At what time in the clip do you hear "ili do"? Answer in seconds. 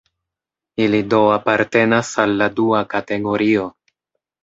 0.85-1.19